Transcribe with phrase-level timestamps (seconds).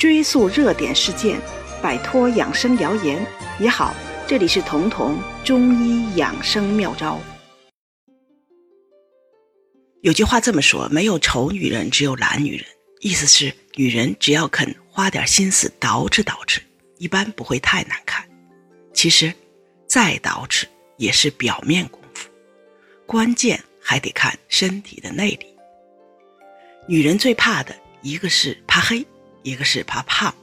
[0.00, 1.38] 追溯热点事件，
[1.82, 3.22] 摆脱养生谣言
[3.58, 3.94] 也好。
[4.26, 7.20] 这里是彤彤中医养生妙招。
[10.00, 12.64] 有句话这么说：没有丑女人，只有懒女人。
[13.00, 16.60] 意思是，女人只要肯花点心思捯饬捯饬，
[16.96, 18.26] 一般不会太难看。
[18.94, 19.30] 其实，
[19.86, 20.64] 再捯饬
[20.96, 22.30] 也是表面功夫，
[23.04, 25.54] 关键还得看身体的内里。
[26.88, 29.06] 女人最怕的一个是怕黑，
[29.42, 30.34] 一个是怕胖。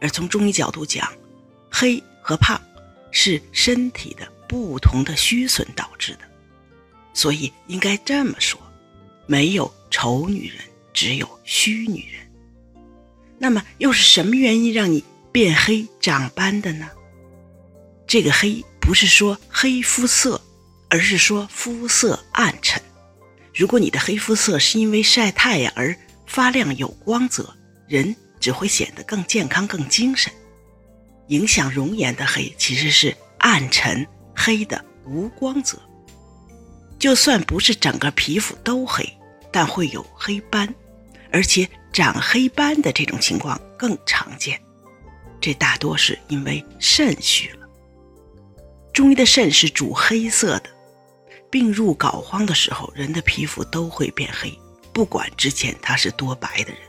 [0.00, 1.12] 而从中医角度讲，
[1.70, 2.60] 黑和胖。
[3.16, 6.22] 是身体的不同的虚损导致的，
[7.12, 8.60] 所以应该这么说：
[9.28, 10.58] 没有丑女人，
[10.92, 12.28] 只有虚女人。
[13.38, 16.90] 那么又是什么原因让你变黑长斑的呢？
[18.04, 20.40] 这个黑不是说黑肤色，
[20.90, 22.82] 而是说肤色暗沉。
[23.54, 25.96] 如果你的黑肤色是因为晒太阳而
[26.26, 30.32] 发亮有光泽，人只会显得更健康、更精神。
[31.28, 35.78] 影响容颜的黑其实是暗沉黑的无光泽。
[36.98, 39.06] 就算不是整个皮肤都黑，
[39.50, 40.74] 但会有黑斑，
[41.30, 44.60] 而且长黑斑的这种情况更常见。
[45.40, 47.66] 这大多是因为肾虚了。
[48.92, 50.70] 中医的肾是主黑色的，
[51.50, 54.56] 病入膏肓的时候，人的皮肤都会变黑，
[54.92, 56.80] 不管之前他是多白的人，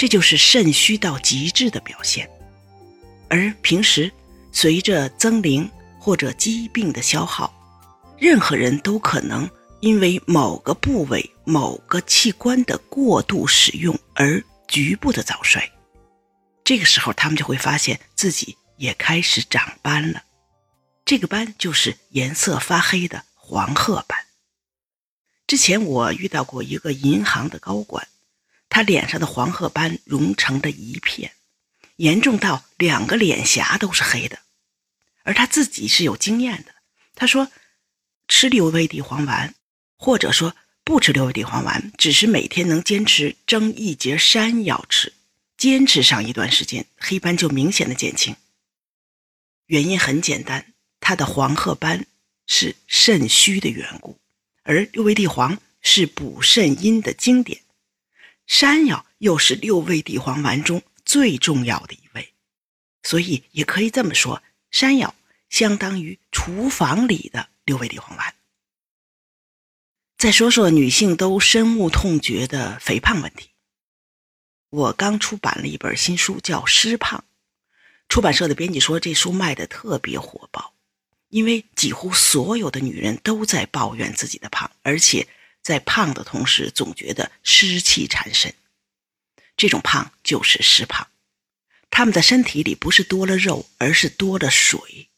[0.00, 2.26] 这就是肾虚到极致的表现。
[3.28, 4.10] 而平时，
[4.50, 7.52] 随着增龄或者疾病的消耗，
[8.16, 9.46] 任何人都可能
[9.80, 15.70] 因为某个部位、某个器官的过度使用而局部的早衰。
[16.64, 20.22] 这个时候，他们就会发现自己也开始长斑了。
[21.04, 24.18] 这个斑就是颜色发黑的黄褐斑。
[25.46, 28.08] 之前我遇到过一个银行的高管，
[28.70, 31.32] 他脸上的黄褐斑融成了一片。
[31.96, 34.38] 严重到两个脸颊都是黑的，
[35.22, 36.74] 而他自己是有经验的。
[37.14, 37.52] 他说，
[38.26, 39.54] 吃六味地黄丸，
[39.98, 45.12] 或者说不吃六味地黄丸，只是每天能坚持蒸一节山药吃，
[45.58, 48.34] 坚持上一段时间，黑斑就明显的减轻。
[49.66, 52.06] 原因很简单，他的黄褐斑
[52.46, 54.18] 是肾虚的缘故，
[54.62, 57.60] 而六味地黄是补肾阴的经典，
[58.50, 60.82] 山药又是六味地黄丸中。
[61.04, 62.34] 最重要的一味，
[63.04, 65.14] 所以也可以这么说，山药
[65.48, 68.34] 相当于厨房里的六味地黄丸。
[70.18, 73.50] 再说说女性都深恶痛绝的肥胖问题，
[74.70, 77.20] 我刚出版了一本新书，叫《湿胖》，
[78.08, 80.74] 出版社的编辑说这书卖的特别火爆，
[81.28, 85.26] 因为几乎所有的女人都在抱怨自己的胖，而且
[85.62, 88.54] 在胖的同时总觉得湿气缠身。
[89.56, 91.08] 这种胖就是湿胖，
[91.90, 95.10] 他们的身体里不是多了肉，而是多了水，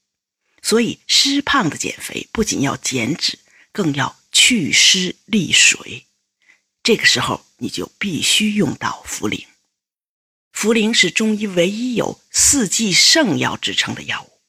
[0.61, 3.39] 所以湿胖的减肥不仅要减脂，
[3.71, 6.07] 更要祛湿利水。
[6.83, 9.47] 这个时候你就必须用到茯苓。
[10.53, 14.41] 茯苓是中医唯一有四季圣药之称的药物，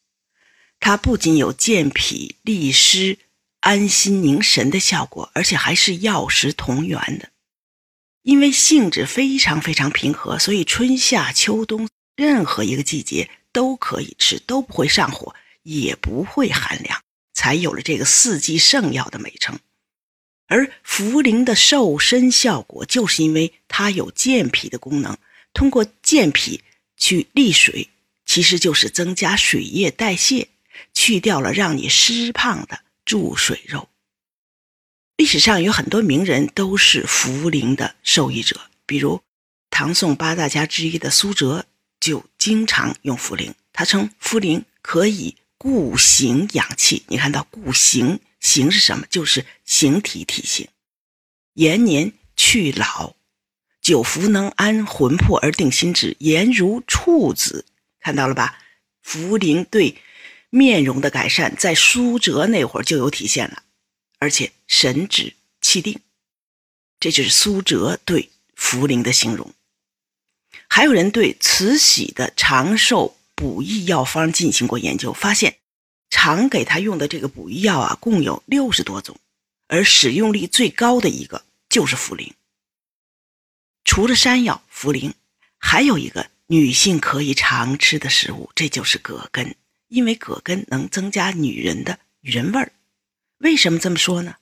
[0.80, 3.20] 它不仅有健脾利湿、
[3.64, 7.30] 安心宁神的效果，而且还是药食同源的。
[8.24, 11.88] 因为性质非常非常平和，所以春夏秋冬
[12.18, 17.02] 任何一个季节都可以吃，都不会上火，也不会寒凉，
[17.34, 19.58] 才有了这个四季圣药的美称。
[20.48, 25.18] 而茯苓的瘦身效果，就是因为它有健脾的功能，
[25.54, 26.62] 通过健脾
[26.98, 27.90] 去利水，
[28.26, 30.50] 其实就是增加水液代谢，
[30.94, 33.90] 去掉了让你湿胖的注水肉。
[35.18, 39.22] 历史上有很多名人都是茯苓的受益者，比如
[39.70, 41.66] 唐宋八大家之一的苏辙
[42.00, 43.54] 就经常用茯苓。
[43.72, 47.04] 他称茯苓可以固形养气。
[47.08, 49.06] 你看到固形形是什么？
[49.10, 50.68] 就是形体体型。
[51.54, 53.16] 延年去老，
[53.82, 57.66] 久服能安魂魄而定心志，颜如处子。
[58.00, 58.60] 看到了吧？
[59.06, 59.96] 茯苓对
[60.56, 63.64] 面容的改善，在苏辙那会儿就有体现了。
[64.20, 66.00] 而且神志气定，
[67.00, 69.52] 这就是苏辙对茯苓的形容。
[70.70, 75.58] 还有人对慈禧的长寿补益药方进行过研究，发现
[76.12, 79.20] 常给他用的这个补益药啊，共有六十多种，
[79.68, 82.32] 而使用率最高的一个就是茯苓。
[83.84, 85.14] 除了山药、茯苓，
[85.58, 89.56] 还有一个女性可以常吃的食物，这就是葛根，
[89.94, 92.72] 因为葛根能增加女人的人味儿。
[93.38, 94.38] 为什么这么说呢？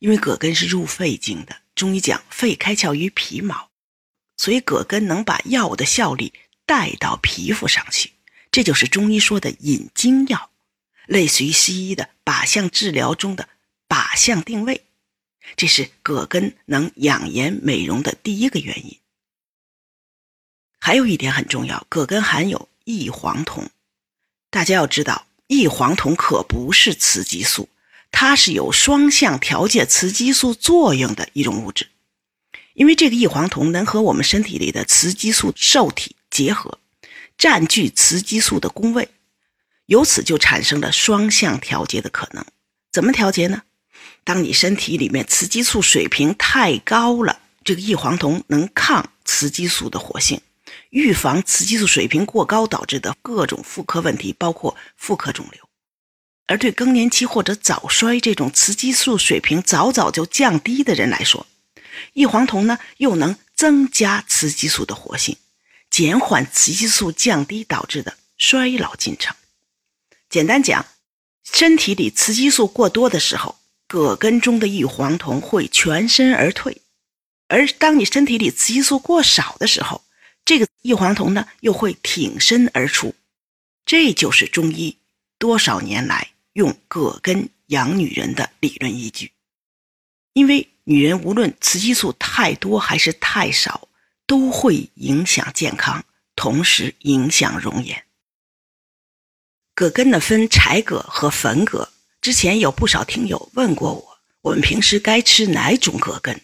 [0.00, 3.70] 因为葛根是入肺经的，中医讲肺开窍于皮毛，
[4.36, 6.32] 所以葛根能把药物的效力
[6.66, 8.14] 带到皮肤上去，
[8.50, 10.50] 这就是中医说的引经药，
[11.06, 13.48] 类似于西医的靶向治疗中的
[13.88, 14.82] 靶向定位。
[15.54, 18.98] 这是葛根能养颜美容的第一个原因。
[20.80, 23.70] 还有一点很重要，葛根含有异黄酮。
[24.52, 27.70] 大家要知道，异黄酮可不是雌激素，
[28.10, 31.88] 它是有双向调节雌激素作用的一种物质。
[32.74, 36.78] 因为这个异黄酮能和我们身体里的雌激素受体结合，
[37.38, 39.08] 占据雌激素的宫位，
[39.86, 42.44] 由此就产生了双向调节的可能。
[42.92, 43.62] 怎么调节呢？
[44.22, 50.42] 当你身体里面雌激素水平太高了，这个异黄酮能抗雌激素的活性。
[50.92, 55.62] 预防雌激素水平过高导致的各种妇科问题，包括妇科肿瘤；
[56.46, 61.46] 而对更年期或者早衰这种雌激素水平早早就降低的人来说，
[62.12, 65.38] 异黄酮呢又能增加雌激素的活性，
[65.88, 69.34] 减缓雌激素降低导致的衰老进程。
[70.28, 70.84] 简单讲，
[71.42, 73.56] 身体里雌激素过多的时候，
[73.88, 76.82] 葛根中的异黄酮会全身而退；
[77.48, 80.04] 而当你身体里雌激素过少的时候，
[80.44, 83.14] 这个异黄酮呢，又会挺身而出，
[83.86, 84.98] 这就是中医
[85.38, 89.32] 多少年来用葛根养女人的理论依据。
[90.32, 93.88] 因为女人无论雌激素太多还是太少，
[94.26, 96.04] 都会影响健康，
[96.34, 98.04] 同时影响容颜。
[99.74, 106.40] 葛根呢分柴葛和粉葛，之前有不少听友问过我，我们平时该吃哪种葛根？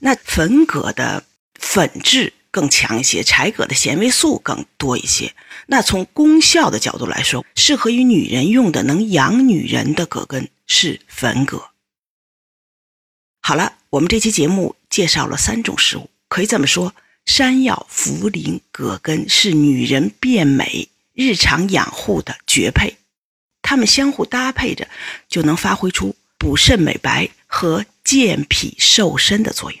[0.00, 2.32] 那粉葛的粉质。
[2.50, 5.34] 更强一些，柴葛的纤维素更多一些。
[5.66, 11.70] 那从功效的角度来说，适合于女人用的、能养女人的葛根是粉葛。
[13.40, 16.94] 好了，我们这期节目介绍了三种食物，可以这么说：
[17.26, 22.96] 山药、茯苓、葛根是女人变美、日常养护的绝配，
[23.60, 24.88] 它们相互搭配着，
[25.28, 29.80] 就能发挥出补肾美白和健脾瘦身的作用。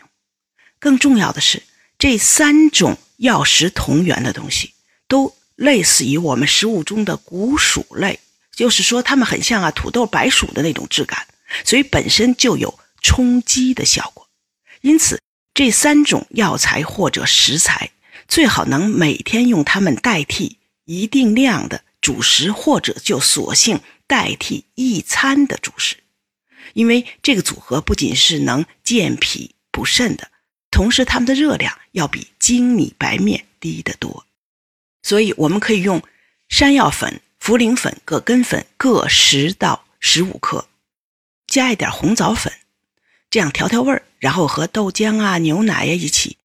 [0.78, 1.62] 更重要的是。
[1.98, 4.72] 这三种药食同源的东西，
[5.08, 8.20] 都类似于我们食物中的谷薯类，
[8.52, 11.26] 就是说它们很像啊土豆、白薯的那种质感，
[11.64, 14.28] 所以本身就有充饥的效果。
[14.82, 15.20] 因此，
[15.52, 17.90] 这三种药材或者食材
[18.28, 25.96] 最好能每天用它们代替一定量的主食，或者就索性代替一餐的主食，
[26.74, 30.30] 因为这个组合不仅是能健脾补肾的。
[30.78, 34.24] 同时，它们的热量要比精米白面低得多，
[35.02, 36.00] 所以我们可以用
[36.48, 40.68] 山药粉、茯苓粉、葛根粉各十到十五克，
[41.48, 42.52] 加一点红枣粉，
[43.28, 46.36] 这样调调味儿，然后和豆浆啊、牛奶呀一起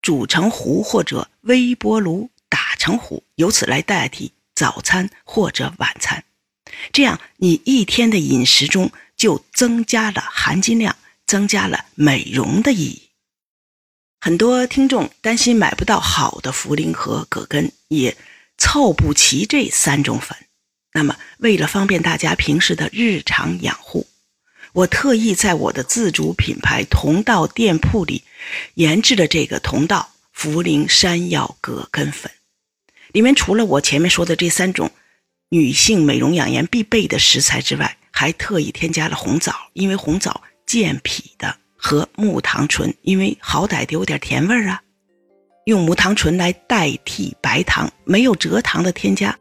[0.00, 6.24] 煮成糊或者微波炉打成糊，由此来代替早餐或者晚餐。
[6.94, 10.96] 这样，你一天的饮食中就增加了含金量，
[11.26, 13.10] 增加了美容的意义。
[14.24, 18.16] 很多听众担心买不到好的茯苓和葛根，也
[18.56, 20.38] 凑不齐这三种粉。
[20.92, 24.06] 那么，为了方便大家平时的日常养护，
[24.74, 28.22] 我特意在我的自主品牌同道店铺里
[28.74, 32.30] 研制了这个同道茯苓山药葛根粉。
[33.10, 34.92] 里面除了我前面说的这三种
[35.48, 41.56] 女性美容养颜必备的食材之外，还特意添加了红枣，因为红枣健脾的。
[41.84, 44.80] 和木糖醇，因为好歹得有点甜味儿啊，
[45.64, 49.36] 用木糖醇来代替白糖，没有蔗糖的添加，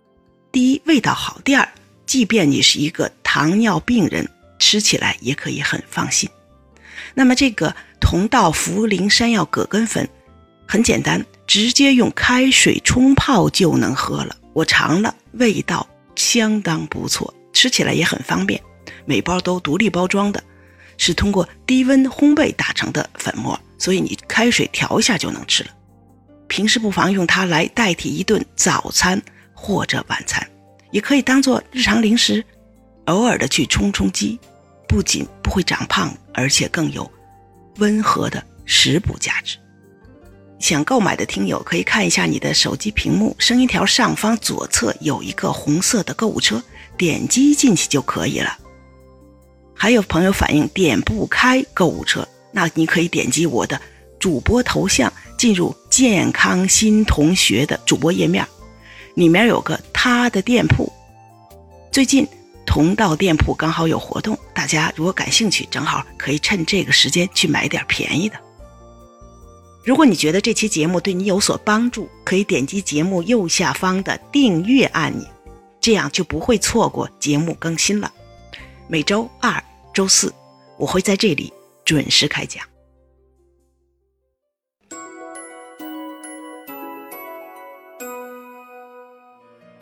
[0.52, 1.70] 第一味道好，第二，
[2.08, 6.28] 即便你是一个糖尿病人，吃起来也可以很放心。
[7.14, 10.10] 那么这个同道茯苓山药葛根粉
[10.68, 14.36] 很简单，直接用开水冲泡就能喝了。
[14.54, 18.60] 我尝了，味道相当不错，吃起来也很方便，
[19.06, 20.44] 每包都独立包装的。
[21.04, 25.72] 是通过低温烘焙打成的粉末，所以你开水调一下就能吃了。
[26.48, 29.20] 平时不妨用它来代替一顿早餐
[29.52, 30.48] 或者晚餐，
[30.92, 32.46] 也可以当做日常零食，
[33.06, 34.40] 偶尔的去充充饥，
[34.88, 37.12] 不仅不会长胖，而且更有
[37.78, 39.58] 温和的食补价值。
[40.60, 46.62] 想购买的听友可以看一下你的手机屏幕，声音条上方左侧有一个红色的购物车，
[46.96, 48.56] 点击进去就可以了。
[49.82, 53.82] 还有朋友反映点不开购物车，那你可以点击我的
[54.20, 58.48] 主播头像，进入健康新同学的主播页面，
[59.16, 60.94] 里面有个他的店铺。
[61.92, 62.28] 最近
[62.64, 68.36] 同道店铺刚好有活动，大家如果感兴趣，正好可以趁这个时间去买点便宜的。
[69.84, 75.28] 如果你觉得这期节目对你有所帮助，可以点击节目右下方的订阅按钮，
[75.80, 78.12] 这样就不会错过节目更新了。
[78.88, 80.34] 每周二、周四，
[80.78, 81.52] 我会在这里
[81.84, 82.66] 准时开讲。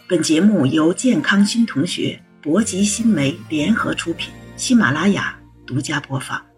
[0.07, 6.48] 本节目由健康新同学、博吉新媒联合出品，喜马拉雅独家播放。